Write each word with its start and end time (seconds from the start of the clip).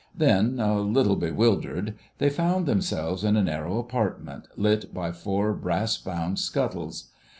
Then, 0.15 0.59
a 0.59 0.79
little 0.79 1.15
bewildered, 1.15 1.93
they 2.17 2.31
found 2.31 2.65
themselves 2.65 3.23
in 3.23 3.35
a 3.37 3.43
narrow 3.43 3.77
apartment, 3.77 4.47
lit 4.57 4.91
by 4.95 5.11
four 5.11 5.53
brass 5.53 5.95
bound 5.95 6.39
scuttles. 6.39 7.11